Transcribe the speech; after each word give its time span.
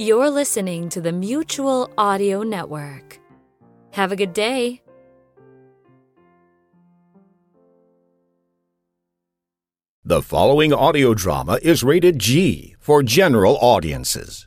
You're 0.00 0.30
listening 0.30 0.90
to 0.90 1.00
the 1.00 1.10
Mutual 1.10 1.90
Audio 1.98 2.44
Network. 2.44 3.18
Have 3.90 4.12
a 4.12 4.16
good 4.16 4.32
day. 4.32 4.80
The 10.04 10.22
following 10.22 10.72
audio 10.72 11.14
drama 11.14 11.58
is 11.64 11.82
rated 11.82 12.20
G 12.20 12.76
for 12.78 13.02
general 13.02 13.58
audiences. 13.60 14.46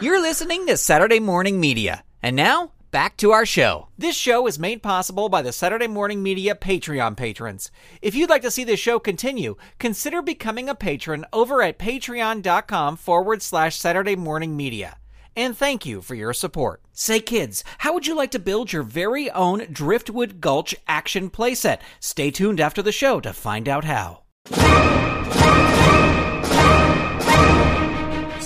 You're 0.00 0.20
listening 0.20 0.66
to 0.66 0.76
Saturday 0.76 1.20
Morning 1.20 1.60
Media. 1.60 2.02
And 2.24 2.34
now, 2.34 2.72
back 2.92 3.16
to 3.16 3.32
our 3.32 3.44
show. 3.44 3.88
This 3.98 4.14
show 4.14 4.46
is 4.46 4.58
made 4.58 4.82
possible 4.82 5.28
by 5.28 5.42
the 5.42 5.50
Saturday 5.50 5.88
Morning 5.88 6.22
Media 6.22 6.54
Patreon 6.54 7.16
patrons. 7.16 7.72
If 8.02 8.14
you'd 8.14 8.30
like 8.30 8.42
to 8.42 8.50
see 8.50 8.62
this 8.62 8.78
show 8.78 9.00
continue, 9.00 9.56
consider 9.80 10.22
becoming 10.22 10.68
a 10.68 10.74
patron 10.74 11.24
over 11.32 11.62
at 11.62 11.78
patreon.com 11.78 12.98
forward 12.98 13.42
slash 13.42 13.76
Saturday 13.76 14.14
Morning 14.14 14.56
Media. 14.56 14.98
And 15.34 15.56
thank 15.56 15.86
you 15.86 16.02
for 16.02 16.14
your 16.14 16.34
support. 16.34 16.82
Say, 16.92 17.18
kids, 17.18 17.64
how 17.78 17.94
would 17.94 18.06
you 18.06 18.14
like 18.14 18.30
to 18.32 18.38
build 18.38 18.72
your 18.72 18.82
very 18.82 19.30
own 19.30 19.66
Driftwood 19.72 20.42
Gulch 20.42 20.74
action 20.86 21.30
playset? 21.30 21.80
Stay 21.98 22.30
tuned 22.30 22.60
after 22.60 22.82
the 22.82 22.92
show 22.92 23.18
to 23.20 23.32
find 23.32 23.68
out 23.68 23.84
how. 23.84 24.22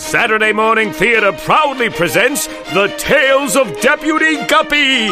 Saturday 0.06 0.52
Morning 0.52 0.92
Theatre 0.92 1.32
proudly 1.32 1.90
presents 1.90 2.46
The 2.72 2.94
Tales 2.96 3.56
of 3.56 3.80
Deputy 3.80 4.36
Guppy. 4.46 5.08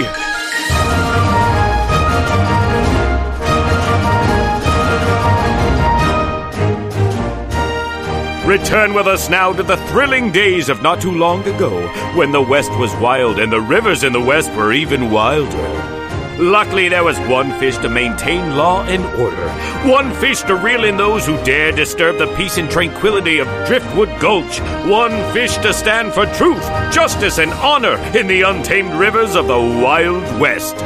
Return 8.47 8.95
with 8.95 9.09
us 9.09 9.29
now 9.29 9.53
to 9.53 9.65
the 9.65 9.77
thrilling 9.89 10.31
days 10.31 10.69
of 10.69 10.81
not 10.81 11.01
too 11.01 11.11
long 11.11 11.41
ago, 11.41 11.89
when 12.17 12.31
the 12.31 12.41
West 12.41 12.71
was 12.79 12.95
wild 12.97 13.41
and 13.41 13.51
the 13.51 13.61
rivers 13.61 14.05
in 14.05 14.13
the 14.13 14.21
West 14.21 14.53
were 14.53 14.73
even 14.73 15.11
wilder. 15.11 15.94
Luckily, 16.39 16.89
there 16.89 17.05
was 17.05 17.17
one 17.21 17.53
fish 17.61 17.77
to 17.79 17.89
maintain 17.89 18.57
law 18.57 18.83
and 18.85 19.05
order, 19.21 19.49
one 19.89 20.13
fish 20.15 20.43
to 20.43 20.57
reel 20.57 20.83
in 20.83 20.97
those 20.97 21.25
who 21.25 21.37
dare 21.45 21.71
disturb 21.71 22.19
the 22.19 22.27
peace 22.35 22.59
and 22.59 22.69
tranquility 22.69 23.39
of 23.39 23.47
Driftwood 23.67 24.09
Gulch, 24.21 24.59
one 24.89 25.13
fish 25.33 25.57
to 25.59 25.73
stand 25.73 26.13
for 26.13 26.27
truth, 26.27 26.65
justice, 26.93 27.39
and 27.39 27.53
honor 27.53 27.97
in 28.19 28.27
the 28.27 28.43
untamed 28.43 28.93
rivers 28.95 29.37
of 29.37 29.47
the 29.47 29.59
Wild 29.59 30.25
West. 30.41 30.77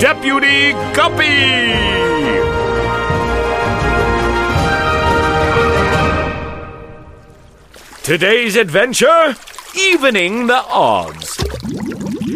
Deputy 0.00 0.72
Guppy! 0.94 2.06
Today's 8.02 8.56
adventure 8.56 9.34
Evening 9.76 10.46
the 10.46 10.64
Odds. 10.70 11.36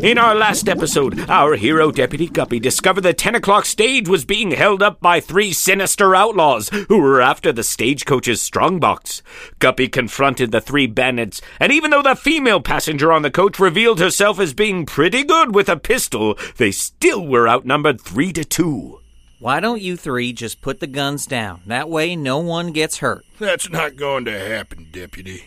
In 0.02 0.16
our 0.16 0.34
last 0.34 0.66
episode, 0.66 1.28
our 1.28 1.56
hero 1.56 1.90
Deputy 1.90 2.26
Guppy 2.26 2.58
discovered 2.58 3.02
the 3.02 3.12
10 3.12 3.34
o'clock 3.34 3.66
stage 3.66 4.08
was 4.08 4.24
being 4.24 4.52
held 4.52 4.82
up 4.82 4.98
by 5.00 5.20
three 5.20 5.52
sinister 5.52 6.14
outlaws 6.14 6.70
who 6.88 6.98
were 6.98 7.20
after 7.20 7.52
the 7.52 7.62
stagecoach's 7.62 8.40
strongbox. 8.40 9.22
Guppy 9.58 9.88
confronted 9.88 10.52
the 10.52 10.60
three 10.62 10.86
bandits, 10.86 11.42
and 11.58 11.70
even 11.70 11.90
though 11.90 12.00
the 12.00 12.16
female 12.16 12.62
passenger 12.62 13.12
on 13.12 13.20
the 13.20 13.30
coach 13.30 13.58
revealed 13.58 14.00
herself 14.00 14.40
as 14.40 14.54
being 14.54 14.86
pretty 14.86 15.22
good 15.22 15.54
with 15.54 15.68
a 15.68 15.76
pistol, 15.76 16.38
they 16.56 16.70
still 16.70 17.26
were 17.26 17.46
outnumbered 17.46 18.00
three 18.00 18.32
to 18.32 18.42
two. 18.42 19.00
Why 19.38 19.60
don't 19.60 19.82
you 19.82 19.98
three 19.98 20.32
just 20.32 20.62
put 20.62 20.80
the 20.80 20.86
guns 20.86 21.26
down? 21.26 21.60
That 21.66 21.90
way, 21.90 22.16
no 22.16 22.38
one 22.38 22.72
gets 22.72 22.98
hurt. 22.98 23.26
That's 23.38 23.68
not 23.68 23.96
going 23.96 24.24
to 24.24 24.38
happen, 24.38 24.88
Deputy. 24.90 25.44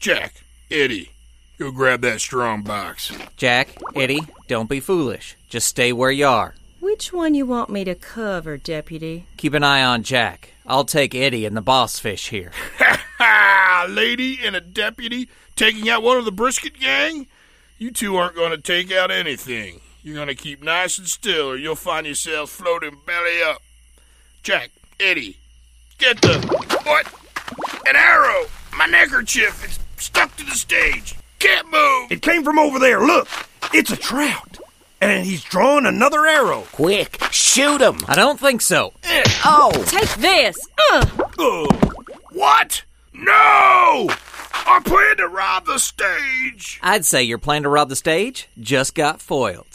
Jack, 0.00 0.34
Eddie, 0.70 1.10
go 1.62 1.70
grab 1.70 2.00
that 2.00 2.20
strong 2.20 2.62
box. 2.62 3.12
Jack, 3.36 3.68
Eddie, 3.94 4.22
don't 4.48 4.68
be 4.68 4.80
foolish. 4.80 5.36
Just 5.48 5.68
stay 5.68 5.92
where 5.92 6.10
you 6.10 6.26
are. 6.26 6.54
Which 6.80 7.12
one 7.12 7.34
you 7.34 7.46
want 7.46 7.70
me 7.70 7.84
to 7.84 7.94
cover, 7.94 8.56
Deputy? 8.56 9.26
Keep 9.36 9.54
an 9.54 9.62
eye 9.62 9.84
on 9.84 10.02
Jack. 10.02 10.54
I'll 10.66 10.84
take 10.84 11.14
Eddie 11.14 11.46
and 11.46 11.56
the 11.56 11.60
boss 11.62 12.00
fish 12.00 12.30
here. 12.30 12.50
Ha 12.78 13.04
ha! 13.18 13.86
Lady 13.88 14.40
and 14.42 14.56
a 14.56 14.60
deputy 14.60 15.28
taking 15.54 15.88
out 15.88 16.02
one 16.02 16.18
of 16.18 16.24
the 16.24 16.32
brisket 16.32 16.78
gang? 16.78 17.28
You 17.78 17.92
two 17.92 18.16
aren't 18.16 18.34
going 18.34 18.50
to 18.50 18.58
take 18.58 18.90
out 18.90 19.12
anything. 19.12 19.80
You're 20.02 20.16
going 20.16 20.28
to 20.28 20.34
keep 20.34 20.62
nice 20.62 20.98
and 20.98 21.06
still, 21.06 21.50
or 21.50 21.56
you'll 21.56 21.76
find 21.76 22.06
yourselves 22.06 22.52
floating 22.52 22.98
belly 23.06 23.42
up. 23.44 23.62
Jack, 24.42 24.70
Eddie, 24.98 25.36
get 25.98 26.20
the. 26.20 26.38
What? 26.82 27.06
An 27.86 27.94
arrow! 27.94 28.46
My 28.76 28.86
neckerchief! 28.86 29.64
It's 29.64 29.78
stuck 30.04 30.34
to 30.36 30.44
the 30.44 30.52
stage. 30.52 31.14
Can't 31.42 31.72
move. 31.72 32.12
It 32.12 32.22
came 32.22 32.44
from 32.44 32.56
over 32.56 32.78
there. 32.78 33.00
Look, 33.04 33.26
it's 33.74 33.90
a 33.90 33.96
trout. 33.96 34.58
And 35.00 35.26
he's 35.26 35.42
drawing 35.42 35.86
another 35.86 36.24
arrow. 36.24 36.68
Quick, 36.70 37.20
shoot 37.32 37.80
him! 37.80 37.98
I 38.06 38.14
don't 38.14 38.38
think 38.38 38.60
so. 38.60 38.92
Oh! 39.44 39.72
Take 39.88 40.14
this! 40.14 40.56
Uh. 40.92 41.04
What? 42.30 42.84
No! 43.12 44.08
I 44.54 44.80
plan 44.84 45.16
to 45.16 45.26
rob 45.26 45.66
the 45.66 45.78
stage. 45.78 46.78
I'd 46.80 47.04
say 47.04 47.24
your 47.24 47.38
plan 47.38 47.64
to 47.64 47.68
rob 47.68 47.88
the 47.88 47.96
stage 47.96 48.48
just 48.60 48.94
got 48.94 49.20
foiled. 49.20 49.66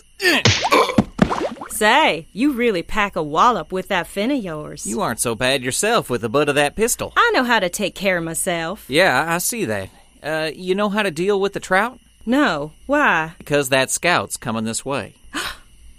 Say, 1.70 2.28
you 2.32 2.54
really 2.54 2.82
pack 2.82 3.18
a 3.18 3.22
wallop 3.22 3.74
with 3.74 3.90
that 3.90 4.08
fin 4.08 4.32
of 4.32 4.42
yours. 4.42 4.88
You 4.88 5.02
aren't 5.02 5.20
so 5.20 5.36
bad 5.36 5.62
yourself 5.64 6.10
with 6.10 6.22
the 6.22 6.30
butt 6.30 6.48
of 6.48 6.56
that 6.56 6.78
pistol. 6.78 7.12
I 7.18 7.32
know 7.34 7.44
how 7.44 7.60
to 7.60 7.68
take 7.70 7.94
care 7.94 8.18
of 8.18 8.24
myself. 8.24 8.86
Yeah, 8.90 9.26
I 9.28 9.38
see 9.40 9.66
that. 9.66 9.90
Uh, 10.28 10.52
you 10.54 10.76
know 10.76 10.90
how 10.90 11.04
to 11.04 11.12
deal 11.12 11.40
with 11.40 11.54
the 11.54 11.60
trout? 11.60 12.00
No, 12.26 12.74
why? 12.86 13.34
Because 13.38 13.70
that 13.70 13.90
scout's 13.90 14.36
coming 14.36 14.66
this 14.66 14.84
way. 14.86 15.14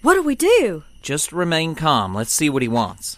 What 0.01 0.15
do 0.15 0.23
we 0.23 0.37
do? 0.37 0.85
Just 1.03 1.33
remain 1.33 1.75
calm. 1.75 2.15
Let's 2.15 2.33
see 2.33 2.49
what 2.49 2.63
he 2.63 2.69
wants. 2.69 3.17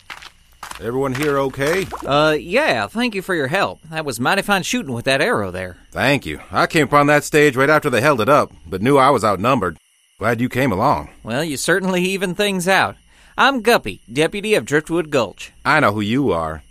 Everyone 0.81 1.15
here 1.15 1.38
okay? 1.38 1.84
Uh, 2.06 2.34
yeah, 2.41 2.87
thank 2.87 3.15
you 3.15 3.20
for 3.20 3.34
your 3.34 3.49
help. 3.49 3.82
That 3.91 4.06
was 4.06 4.19
mighty 4.19 4.41
fine 4.41 4.62
shooting 4.62 4.94
with 4.94 5.04
that 5.04 5.20
arrow 5.20 5.50
there. 5.50 5.76
Thank 5.91 6.25
you. 6.25 6.41
I 6.50 6.66
came 6.66 6.87
upon 6.87 7.06
that 7.09 7.25
stage 7.25 7.54
right 7.54 7.69
after 7.69 7.91
they 7.91 8.00
held 8.00 8.22
it 8.22 8.31
up, 8.31 8.50
but 8.66 8.81
knew 8.81 8.97
I 8.97 9.10
was 9.10 9.22
outnumbered. 9.22 9.76
Glad 10.19 10.41
you 10.41 10.49
came 10.49 10.72
along. 10.72 11.10
Well, 11.22 11.44
you 11.44 11.59
certainly 11.59 12.03
even 12.03 12.34
things 12.34 12.66
out. 12.66 12.97
I'm 13.37 13.60
Guppy, 13.60 14.00
deputy 14.10 14.54
of 14.54 14.65
Driftwood 14.65 15.10
Gulch. 15.10 15.53
I 15.66 15.81
know 15.81 15.93
who 15.93 16.00
you 16.00 16.32
are. 16.32 16.62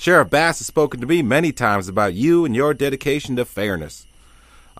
Sheriff 0.00 0.30
Bass 0.30 0.58
has 0.58 0.66
spoken 0.68 1.00
to 1.00 1.08
me 1.08 1.22
many 1.22 1.50
times 1.50 1.88
about 1.88 2.14
you 2.14 2.44
and 2.44 2.54
your 2.54 2.72
dedication 2.72 3.34
to 3.34 3.44
fairness. 3.44 4.06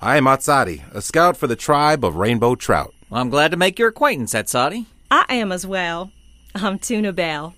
I 0.01 0.17
am 0.17 0.27
Atsadi, 0.27 0.85
a 0.95 1.03
scout 1.03 1.37
for 1.37 1.49
the 1.49 1.57
tribe 1.57 2.05
of 2.05 2.15
Rainbow 2.15 2.55
Trout. 2.55 2.95
Well, 3.11 3.21
I'm 3.21 3.29
glad 3.29 3.51
to 3.51 3.57
make 3.57 3.81
your 3.81 3.89
acquaintance, 3.89 4.33
Atsadi. 4.33 4.87
I 5.11 5.25
am 5.31 5.51
as 5.51 5.67
well. 5.67 6.13
I'm 6.55 6.79
Tuna 6.79 7.13
Bell. 7.13 7.57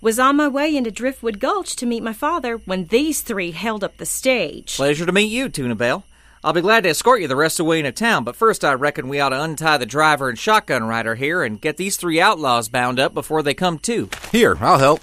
Was 0.00 0.18
on 0.18 0.36
my 0.36 0.48
way 0.48 0.74
into 0.74 0.90
Driftwood 0.90 1.38
Gulch 1.38 1.76
to 1.76 1.86
meet 1.86 2.02
my 2.02 2.14
father 2.14 2.56
when 2.64 2.86
these 2.86 3.20
three 3.20 3.50
held 3.50 3.84
up 3.84 3.98
the 3.98 4.06
stage. 4.06 4.76
Pleasure 4.76 5.04
to 5.04 5.12
meet 5.12 5.30
you, 5.30 5.50
Tuna 5.50 5.74
Bell. 5.74 6.04
I'll 6.42 6.54
be 6.54 6.62
glad 6.62 6.84
to 6.84 6.88
escort 6.88 7.20
you 7.20 7.28
the 7.28 7.36
rest 7.36 7.60
of 7.60 7.66
the 7.66 7.68
way 7.68 7.78
into 7.80 7.92
town, 7.92 8.24
but 8.24 8.36
first 8.36 8.64
I 8.64 8.72
reckon 8.72 9.08
we 9.08 9.20
ought 9.20 9.28
to 9.28 9.42
untie 9.42 9.76
the 9.76 9.84
driver 9.84 10.30
and 10.30 10.38
shotgun 10.38 10.84
rider 10.84 11.16
here 11.16 11.42
and 11.42 11.60
get 11.60 11.76
these 11.76 11.98
three 11.98 12.22
outlaws 12.22 12.70
bound 12.70 12.98
up 12.98 13.12
before 13.12 13.42
they 13.42 13.52
come 13.52 13.78
to. 13.80 14.08
Here, 14.32 14.56
I'll 14.62 14.78
help. 14.78 15.02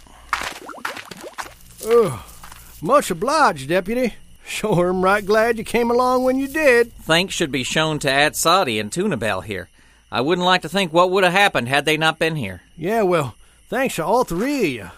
Much 2.82 3.12
obliged, 3.12 3.70
Deputy. 3.70 4.14
Sure 4.46 4.90
am 4.90 5.04
right 5.04 5.26
glad 5.26 5.58
you 5.58 5.64
came 5.64 5.92
along 5.92 6.24
when 6.24 6.40
you 6.40 6.48
did. 6.48 6.92
Thanks 6.94 7.34
should 7.36 7.52
be 7.52 7.64
shown 7.64 8.00
to 8.00 8.08
Atsadi 8.08 8.80
and 8.80 8.92
Tuna 8.92 9.16
Bell 9.18 9.42
here. 9.42 9.70
I 10.12 10.22
wouldn't 10.22 10.46
like 10.46 10.64
to 10.64 10.70
think 10.70 10.92
what 10.92 11.12
would 11.12 11.24
have 11.24 11.34
happened 11.34 11.68
had 11.68 11.86
they 11.86 11.98
not 11.98 12.18
been 12.18 12.36
here. 12.36 12.62
Yeah, 12.76 13.04
well, 13.04 13.36
thanks 13.68 13.96
to 13.98 14.06
all 14.06 14.24
three 14.24 14.66
of 14.66 14.72
you. 14.72 14.92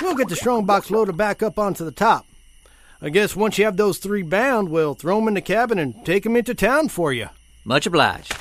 We'll 0.00 0.16
get 0.16 0.28
the 0.28 0.34
strongbox 0.36 0.90
loaded 0.90 1.16
back 1.16 1.42
up 1.42 1.58
onto 1.58 1.84
the 1.84 1.92
top. 1.92 2.26
I 3.00 3.10
guess 3.10 3.36
once 3.36 3.58
you 3.58 3.64
have 3.64 3.76
those 3.76 3.98
three 3.98 4.22
bound, 4.22 4.70
we'll 4.70 4.94
throw 4.94 5.18
'em 5.20 5.28
in 5.28 5.34
the 5.34 5.40
cabin 5.40 5.78
and 5.78 6.04
take 6.04 6.26
'em 6.26 6.36
into 6.36 6.54
town 6.54 6.88
for 6.88 7.12
you. 7.12 7.28
Much 7.64 7.86
obliged. 7.86 8.34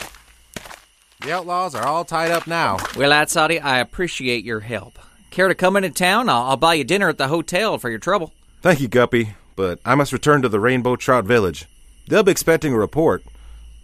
The 1.21 1.31
outlaws 1.33 1.75
are 1.75 1.85
all 1.85 2.05
tied 2.05 2.31
up 2.31 2.47
now. 2.47 2.77
Well, 2.97 3.11
Atsadi, 3.11 3.63
I 3.63 3.77
appreciate 3.79 4.43
your 4.43 4.61
help. 4.61 4.97
Care 5.33 5.47
to 5.47 5.55
come 5.55 5.75
into 5.75 5.89
town? 5.89 6.29
I'll, 6.29 6.43
I'll 6.43 6.57
buy 6.57 6.75
you 6.75 6.83
dinner 6.83 7.09
at 7.09 7.17
the 7.17 7.27
hotel 7.27 7.79
for 7.79 7.89
your 7.89 7.97
trouble. 7.97 8.31
Thank 8.61 8.79
you, 8.79 8.87
Guppy, 8.87 9.33
but 9.55 9.79
I 9.83 9.95
must 9.95 10.13
return 10.13 10.43
to 10.43 10.47
the 10.47 10.59
Rainbow 10.59 10.95
Trout 10.95 11.25
Village. 11.25 11.65
They'll 12.07 12.21
be 12.21 12.31
expecting 12.31 12.71
a 12.71 12.77
report. 12.77 13.23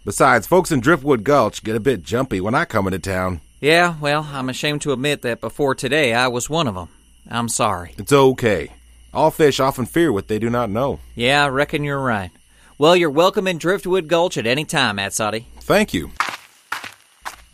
Besides, 0.04 0.46
folks 0.46 0.70
in 0.70 0.78
Driftwood 0.78 1.24
Gulch 1.24 1.64
get 1.64 1.74
a 1.74 1.80
bit 1.80 2.04
jumpy 2.04 2.40
when 2.40 2.54
I 2.54 2.66
come 2.66 2.86
into 2.86 3.00
town. 3.00 3.40
Yeah, 3.60 3.96
well, 4.00 4.28
I'm 4.32 4.48
ashamed 4.48 4.82
to 4.82 4.92
admit 4.92 5.22
that 5.22 5.40
before 5.40 5.74
today 5.74 6.14
I 6.14 6.28
was 6.28 6.48
one 6.48 6.68
of 6.68 6.76
them. 6.76 6.88
I'm 7.28 7.48
sorry. 7.48 7.94
It's 7.98 8.12
okay. 8.12 8.70
All 9.12 9.32
fish 9.32 9.58
often 9.58 9.86
fear 9.86 10.12
what 10.12 10.28
they 10.28 10.38
do 10.38 10.50
not 10.50 10.70
know. 10.70 11.00
Yeah, 11.16 11.46
I 11.46 11.48
reckon 11.48 11.82
you're 11.82 12.00
right. 12.00 12.30
Well, 12.78 12.94
you're 12.94 13.10
welcome 13.10 13.48
in 13.48 13.58
Driftwood 13.58 14.06
Gulch 14.06 14.38
at 14.38 14.46
any 14.46 14.64
time, 14.64 14.98
Atsadi. 14.98 15.46
Thank 15.58 15.94
you. 15.94 16.12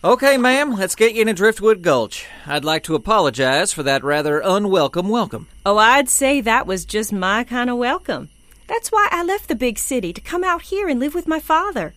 Okay, 0.06 0.36
ma'am, 0.36 0.70
let's 0.70 0.94
get 0.94 1.14
you 1.14 1.22
into 1.22 1.34
Driftwood 1.34 1.82
Gulch. 1.82 2.26
I'd 2.46 2.64
like 2.64 2.84
to 2.84 2.94
apologize 2.94 3.72
for 3.72 3.82
that 3.82 4.04
rather 4.04 4.38
unwelcome 4.38 5.08
welcome. 5.08 5.48
Oh, 5.66 5.78
I'd 5.78 6.08
say 6.08 6.40
that 6.40 6.64
was 6.64 6.84
just 6.84 7.12
my 7.12 7.42
kind 7.42 7.68
of 7.68 7.76
welcome. 7.76 8.28
That's 8.68 8.92
why 8.92 9.08
I 9.10 9.24
left 9.24 9.48
the 9.48 9.56
big 9.56 9.78
city 9.80 10.12
to 10.12 10.20
come 10.20 10.44
out 10.44 10.62
here 10.62 10.88
and 10.88 11.00
live 11.00 11.12
with 11.12 11.26
my 11.26 11.40
father. 11.40 11.92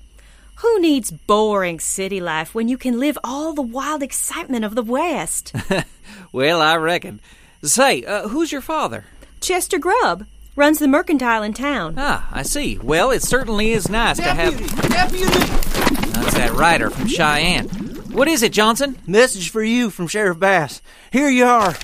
Who 0.56 0.79
needs 0.81 1.11
boring 1.11 1.79
city 1.79 2.19
life 2.19 2.56
when 2.56 2.67
you 2.67 2.79
can 2.79 3.00
live 3.00 3.15
all 3.23 3.53
the 3.53 3.61
wild 3.61 4.01
excitement 4.01 4.65
of 4.65 4.73
the 4.73 4.81
West? 4.81 5.53
Well, 6.31 6.61
I 6.61 6.77
reckon. 6.77 7.21
Say, 7.61 8.03
uh, 8.03 8.27
who's 8.29 8.51
your 8.51 8.61
father? 8.61 9.06
Chester 9.41 9.77
Grubb 9.77 10.25
runs 10.56 10.79
the 10.79 10.88
mercantile 10.88 11.44
in 11.44 11.53
town. 11.53 11.94
Ah, 11.97 12.27
I 12.31 12.41
see. 12.41 12.79
Well, 12.79 13.11
it 13.11 13.21
certainly 13.21 13.71
is 13.71 13.88
nice 13.88 14.17
to 14.17 14.23
have. 14.33 14.57
Deputy! 14.89 15.25
That's 15.25 16.33
that 16.33 16.51
rider 16.53 16.89
from 16.89 17.07
Cheyenne. 17.07 17.69
What 18.11 18.27
is 18.27 18.41
it, 18.41 18.51
Johnson? 18.51 18.97
Message 19.06 19.50
for 19.51 19.63
you 19.63 19.89
from 19.89 20.07
Sheriff 20.07 20.39
Bass. 20.39 20.81
Here 21.11 21.29
you 21.29 21.45
are. 21.45 21.75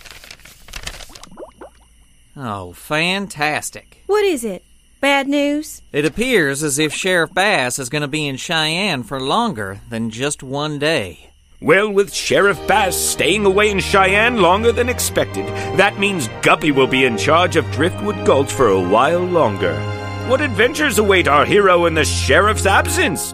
Oh, 2.35 2.73
fantastic. 2.73 4.03
What 4.07 4.23
is 4.23 4.43
it? 4.43 4.63
Bad 4.99 5.27
news? 5.27 5.81
It 5.91 6.03
appears 6.03 6.63
as 6.63 6.79
if 6.79 6.93
Sheriff 6.93 7.33
Bass 7.33 7.77
is 7.77 7.89
going 7.89 8.01
to 8.01 8.07
be 8.07 8.27
in 8.27 8.37
Cheyenne 8.37 9.03
for 9.03 9.19
longer 9.19 9.79
than 9.89 10.09
just 10.09 10.41
one 10.41 10.79
day. 10.79 11.29
Well, 11.61 11.91
with 11.91 12.13
Sheriff 12.13 12.59
Bass 12.67 12.97
staying 12.97 13.45
away 13.45 13.69
in 13.69 13.79
Cheyenne 13.79 14.41
longer 14.41 14.71
than 14.71 14.89
expected, 14.89 15.45
that 15.77 15.99
means 15.99 16.27
Guppy 16.41 16.71
will 16.71 16.87
be 16.87 17.05
in 17.05 17.17
charge 17.17 17.55
of 17.55 17.69
Driftwood 17.71 18.25
Gulch 18.25 18.51
for 18.51 18.69
a 18.69 18.81
while 18.81 19.23
longer. 19.23 19.75
What 20.27 20.41
adventures 20.41 20.97
await 20.97 21.27
our 21.27 21.45
hero 21.45 21.85
in 21.85 21.93
the 21.93 22.03
sheriff's 22.03 22.65
absence? 22.65 23.33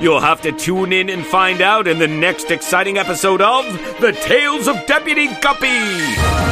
You'll 0.00 0.20
have 0.20 0.40
to 0.42 0.52
tune 0.52 0.94
in 0.94 1.10
and 1.10 1.26
find 1.26 1.60
out 1.60 1.86
in 1.86 1.98
the 1.98 2.08
next 2.08 2.50
exciting 2.50 2.96
episode 2.96 3.42
of 3.42 3.66
The 4.00 4.12
Tales 4.12 4.66
of 4.66 4.86
Deputy 4.86 5.28
Guppy. 5.42 6.49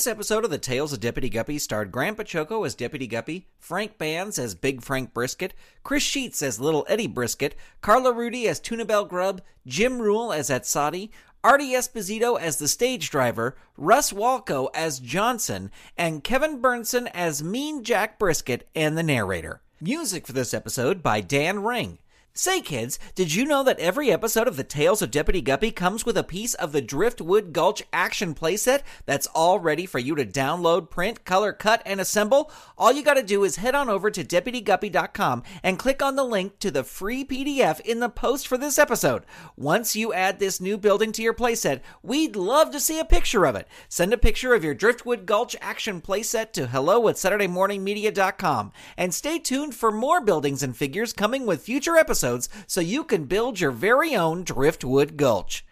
This 0.00 0.06
episode 0.06 0.46
of 0.46 0.50
The 0.50 0.56
Tales 0.56 0.94
of 0.94 1.00
Deputy 1.00 1.28
Guppy 1.28 1.58
starred 1.58 1.92
Grant 1.92 2.16
Baciocco 2.16 2.64
as 2.64 2.74
Deputy 2.74 3.06
Guppy, 3.06 3.48
Frank 3.58 3.98
Bands 3.98 4.38
as 4.38 4.54
Big 4.54 4.80
Frank 4.80 5.12
Brisket, 5.12 5.52
Chris 5.82 6.02
Sheets 6.02 6.40
as 6.40 6.58
Little 6.58 6.86
Eddie 6.88 7.06
Brisket, 7.06 7.54
Carla 7.82 8.10
Rudy 8.10 8.48
as 8.48 8.60
Tuna 8.60 8.86
Bell 8.86 9.04
Grubb, 9.04 9.42
Jim 9.66 10.00
Rule 10.00 10.32
as 10.32 10.48
Atsadi, 10.48 11.10
Artie 11.44 11.72
Esposito 11.72 12.40
as 12.40 12.56
the 12.56 12.66
stage 12.66 13.10
driver, 13.10 13.58
Russ 13.76 14.10
Walco 14.10 14.70
as 14.72 15.00
Johnson, 15.00 15.70
and 15.98 16.24
Kevin 16.24 16.62
Burnson 16.62 17.10
as 17.12 17.42
Mean 17.42 17.84
Jack 17.84 18.18
Brisket 18.18 18.66
and 18.74 18.96
the 18.96 19.02
narrator. 19.02 19.60
Music 19.82 20.26
for 20.26 20.32
this 20.32 20.54
episode 20.54 21.02
by 21.02 21.20
Dan 21.20 21.62
Ring. 21.62 21.98
Say, 22.32 22.60
kids, 22.60 23.00
did 23.16 23.34
you 23.34 23.44
know 23.44 23.64
that 23.64 23.80
every 23.80 24.12
episode 24.12 24.46
of 24.46 24.56
The 24.56 24.62
Tales 24.62 25.02
of 25.02 25.10
Deputy 25.10 25.40
Guppy 25.40 25.72
comes 25.72 26.06
with 26.06 26.16
a 26.16 26.22
piece 26.22 26.54
of 26.54 26.70
the 26.70 26.80
Driftwood 26.80 27.52
Gulch 27.52 27.82
action 27.92 28.36
playset 28.36 28.82
that's 29.04 29.26
all 29.34 29.58
ready 29.58 29.84
for 29.84 29.98
you 29.98 30.14
to 30.14 30.24
download, 30.24 30.90
print, 30.90 31.24
color, 31.24 31.52
cut, 31.52 31.82
and 31.84 32.00
assemble? 32.00 32.52
All 32.78 32.92
you 32.92 33.02
gotta 33.02 33.24
do 33.24 33.42
is 33.42 33.56
head 33.56 33.74
on 33.74 33.88
over 33.88 34.12
to 34.12 34.22
DeputyGuppy.com 34.22 35.42
and 35.64 35.78
click 35.78 36.02
on 36.02 36.14
the 36.14 36.24
link 36.24 36.60
to 36.60 36.70
the 36.70 36.84
free 36.84 37.24
PDF 37.24 37.80
in 37.80 37.98
the 37.98 38.08
post 38.08 38.46
for 38.46 38.56
this 38.56 38.78
episode. 38.78 39.24
Once 39.56 39.96
you 39.96 40.12
add 40.12 40.38
this 40.38 40.60
new 40.60 40.78
building 40.78 41.10
to 41.12 41.22
your 41.22 41.34
playset, 41.34 41.80
we'd 42.00 42.36
love 42.36 42.70
to 42.70 42.78
see 42.78 43.00
a 43.00 43.04
picture 43.04 43.44
of 43.44 43.56
it. 43.56 43.66
Send 43.88 44.12
a 44.12 44.18
picture 44.18 44.54
of 44.54 44.62
your 44.62 44.74
Driftwood 44.74 45.26
Gulch 45.26 45.56
action 45.60 46.00
playset 46.00 46.52
to 46.52 46.68
hello 46.68 47.08
at 47.08 47.16
SaturdayMorningMedia.com. 47.16 48.70
And 48.96 49.12
stay 49.12 49.40
tuned 49.40 49.74
for 49.74 49.90
more 49.90 50.20
buildings 50.20 50.62
and 50.62 50.76
figures 50.76 51.12
coming 51.12 51.44
with 51.44 51.62
future 51.62 51.96
episodes 51.96 52.19
so 52.66 52.80
you 52.80 53.04
can 53.04 53.24
build 53.24 53.60
your 53.60 53.70
very 53.70 54.14
own 54.14 54.44
Driftwood 54.44 55.16
Gulch. 55.16 55.64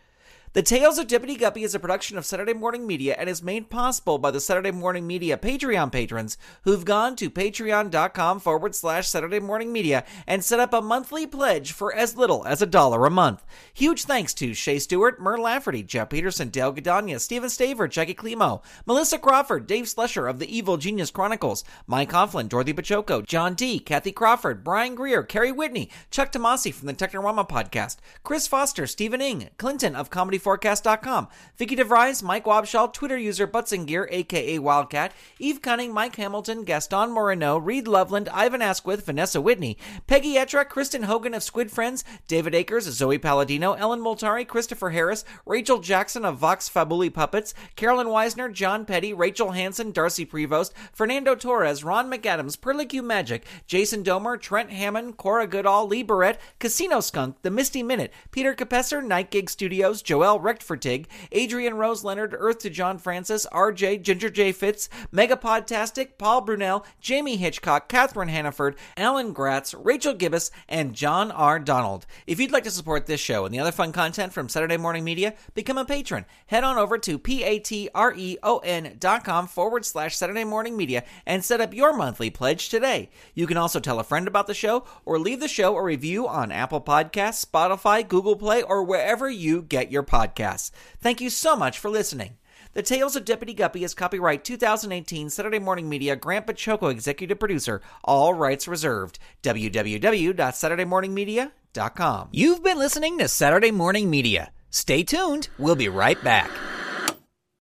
The 0.54 0.62
Tales 0.62 0.96
of 0.96 1.08
Deputy 1.08 1.36
Guppy 1.36 1.62
is 1.62 1.74
a 1.74 1.78
production 1.78 2.16
of 2.16 2.24
Saturday 2.24 2.54
Morning 2.54 2.86
Media 2.86 3.14
and 3.18 3.28
is 3.28 3.42
made 3.42 3.68
possible 3.68 4.16
by 4.16 4.30
the 4.30 4.40
Saturday 4.40 4.70
Morning 4.70 5.06
Media 5.06 5.36
Patreon 5.36 5.92
patrons 5.92 6.38
who've 6.62 6.86
gone 6.86 7.16
to 7.16 7.30
patreon.com 7.30 8.40
forward 8.40 8.74
slash 8.74 9.08
Saturday 9.08 9.40
Morning 9.40 9.70
Media 9.70 10.04
and 10.26 10.42
set 10.42 10.58
up 10.58 10.72
a 10.72 10.80
monthly 10.80 11.26
pledge 11.26 11.72
for 11.72 11.94
as 11.94 12.16
little 12.16 12.46
as 12.46 12.62
a 12.62 12.66
dollar 12.66 13.04
a 13.04 13.10
month. 13.10 13.44
Huge 13.74 14.04
thanks 14.04 14.32
to 14.34 14.54
Shay 14.54 14.78
Stewart, 14.78 15.20
Mur 15.20 15.36
Lafferty, 15.36 15.82
Jeff 15.82 16.08
Peterson, 16.08 16.48
Dale 16.48 16.72
Gadania, 16.72 17.20
Steven 17.20 17.50
Staver, 17.50 17.88
Jackie 17.88 18.14
Klimo, 18.14 18.62
Melissa 18.86 19.18
Crawford, 19.18 19.66
Dave 19.66 19.84
Slusher 19.84 20.30
of 20.30 20.38
the 20.38 20.56
Evil 20.56 20.78
Genius 20.78 21.10
Chronicles, 21.10 21.62
Mike 21.86 22.10
Coughlin, 22.10 22.48
Dorothy 22.48 22.72
Baciocco, 22.72 23.24
John 23.24 23.52
D., 23.52 23.78
Kathy 23.78 24.12
Crawford, 24.12 24.64
Brian 24.64 24.94
Greer, 24.94 25.22
Kerry 25.22 25.52
Whitney, 25.52 25.90
Chuck 26.10 26.32
Tomasi 26.32 26.72
from 26.72 26.86
the 26.86 26.94
Technorama 26.94 27.46
podcast, 27.46 27.98
Chris 28.24 28.46
Foster, 28.46 28.86
Stephen 28.86 29.20
Ing, 29.20 29.50
Clinton 29.58 29.94
of 29.94 30.08
ComedyForecast.com, 30.38 31.28
Vicky 31.56 31.76
DeVries, 31.76 32.22
Mike 32.22 32.44
Wabshall, 32.44 32.92
Twitter 32.92 33.18
user 33.18 33.46
Butzingear, 33.46 34.06
aka 34.10 34.58
Wildcat, 34.58 35.12
Eve 35.38 35.60
Cunning, 35.60 35.92
Mike 35.92 36.16
Hamilton, 36.16 36.64
Gaston 36.64 37.10
Moreno, 37.10 37.58
Reed 37.58 37.88
Loveland, 37.88 38.28
Ivan 38.30 38.62
Asquith, 38.62 39.04
Vanessa 39.04 39.40
Whitney, 39.40 39.76
Peggy 40.06 40.34
Etra, 40.34 40.68
Kristen 40.68 41.04
Hogan 41.04 41.34
of 41.34 41.42
Squid 41.42 41.70
Friends, 41.70 42.04
David 42.26 42.54
Akers, 42.54 42.84
Zoe 42.84 43.18
Palladino, 43.18 43.72
Ellen 43.74 44.00
Moltari, 44.00 44.46
Christopher 44.46 44.90
Harris, 44.90 45.24
Rachel 45.46 45.78
Jackson 45.78 46.24
of 46.24 46.38
Vox 46.38 46.68
Fabuli 46.68 47.12
Puppets, 47.12 47.54
Carolyn 47.76 48.08
Weisner, 48.08 48.52
John 48.52 48.84
Petty, 48.84 49.12
Rachel 49.12 49.52
Hansen, 49.52 49.92
Darcy 49.92 50.24
Prevost, 50.24 50.72
Fernando 50.92 51.34
Torres, 51.34 51.84
Ron 51.84 52.10
McAdams, 52.10 52.58
Perlicue 52.58 53.02
Magic, 53.02 53.44
Jason 53.66 54.02
Domer, 54.02 54.40
Trent 54.40 54.70
Hammond, 54.70 55.16
Cora 55.16 55.46
Goodall, 55.46 55.86
Lee 55.86 56.02
Barrett, 56.02 56.38
Casino 56.58 57.00
Skunk, 57.00 57.36
The 57.42 57.50
Misty 57.50 57.82
Minute, 57.82 58.12
Peter 58.30 58.54
Capesser, 58.54 59.04
Night 59.04 59.30
Gig 59.30 59.50
Studios, 59.50 60.02
Joel 60.02 60.27
Rechtfertig, 60.36 61.06
Adrian 61.30 61.74
Rose 61.74 62.02
Leonard, 62.02 62.34
Earth 62.36 62.58
to 62.58 62.70
John 62.70 62.98
Francis, 62.98 63.46
RJ, 63.52 64.02
Ginger 64.02 64.30
J. 64.30 64.50
Fitz, 64.50 64.88
Megapodtastic, 65.12 66.18
Paul 66.18 66.40
Brunel, 66.40 66.84
Jamie 67.00 67.36
Hitchcock, 67.36 67.88
Catherine 67.88 68.28
Hannaford, 68.28 68.76
Alan 68.96 69.32
Gratz, 69.32 69.74
Rachel 69.74 70.14
Gibbous, 70.14 70.50
and 70.68 70.92
John 70.94 71.30
R. 71.30 71.60
Donald. 71.60 72.06
If 72.26 72.40
you'd 72.40 72.50
like 72.50 72.64
to 72.64 72.70
support 72.70 73.06
this 73.06 73.20
show 73.20 73.44
and 73.44 73.54
the 73.54 73.60
other 73.60 73.70
fun 73.70 73.92
content 73.92 74.32
from 74.32 74.48
Saturday 74.48 74.76
Morning 74.76 75.04
Media, 75.04 75.34
become 75.54 75.78
a 75.78 75.84
patron. 75.84 76.24
Head 76.46 76.64
on 76.64 76.76
over 76.78 76.98
to 76.98 77.18
p-a-t-r-e-o-n 77.18 78.96
dot 78.98 79.24
com 79.24 79.46
forward 79.46 79.84
slash 79.84 80.16
Saturday 80.16 80.44
Morning 80.44 80.76
Media 80.76 81.04
and 81.26 81.44
set 81.44 81.60
up 81.60 81.72
your 81.74 81.96
monthly 81.96 82.30
pledge 82.30 82.68
today. 82.68 83.10
You 83.34 83.46
can 83.46 83.56
also 83.56 83.78
tell 83.78 84.00
a 84.00 84.04
friend 84.04 84.26
about 84.26 84.46
the 84.46 84.54
show 84.54 84.84
or 85.04 85.18
leave 85.18 85.40
the 85.40 85.48
show 85.48 85.76
a 85.76 85.82
review 85.82 86.26
on 86.26 86.50
Apple 86.50 86.80
Podcasts, 86.80 87.44
Spotify, 87.44 88.06
Google 88.06 88.36
Play, 88.36 88.62
or 88.62 88.82
wherever 88.82 89.28
you 89.28 89.62
get 89.62 89.92
your 89.92 90.02
podcasts. 90.18 90.70
Thank 91.00 91.20
you 91.20 91.30
so 91.30 91.54
much 91.56 91.78
for 91.78 91.88
listening. 91.90 92.38
The 92.74 92.82
Tales 92.82 93.16
of 93.16 93.24
Deputy 93.24 93.54
Guppy 93.54 93.82
is 93.84 93.94
copyright 93.94 94.44
2018 94.44 95.30
Saturday 95.30 95.58
Morning 95.58 95.88
Media 95.88 96.14
Grant 96.16 96.46
Baciocco 96.46 96.90
executive 96.90 97.38
producer. 97.38 97.80
All 98.04 98.34
rights 98.34 98.68
reserved. 98.68 99.18
www.saturdaymorningmedia.com. 99.42 102.28
You've 102.32 102.62
been 102.62 102.78
listening 102.78 103.16
to 103.18 103.28
Saturday 103.28 103.70
Morning 103.70 104.10
Media. 104.10 104.52
Stay 104.70 105.02
tuned. 105.02 105.48
We'll 105.58 105.76
be 105.76 105.88
right 105.88 106.22
back. 106.22 106.50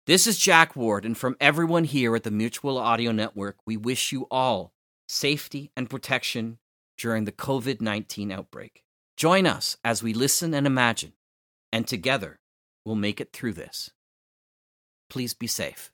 This 0.06 0.26
is 0.26 0.38
Jack 0.38 0.74
Ward, 0.74 1.04
and 1.04 1.16
from 1.16 1.36
everyone 1.40 1.84
here 1.84 2.16
at 2.16 2.24
the 2.24 2.32
Mutual 2.32 2.78
Audio 2.78 3.12
Network, 3.12 3.58
we 3.64 3.76
wish 3.76 4.10
you 4.12 4.26
all 4.30 4.72
safety 5.08 5.70
and 5.76 5.90
protection 5.90 6.58
during 6.98 7.24
the 7.24 7.32
COVID 7.32 7.80
19 7.80 8.32
outbreak. 8.32 8.82
Join 9.16 9.46
us 9.46 9.76
as 9.84 10.02
we 10.02 10.12
listen 10.14 10.52
and 10.54 10.66
imagine, 10.66 11.12
and 11.72 11.86
together 11.86 12.38
we'll 12.84 12.96
make 12.96 13.20
it 13.20 13.32
through 13.32 13.52
this. 13.52 13.90
Please 15.08 15.34
be 15.34 15.46
safe. 15.46 15.90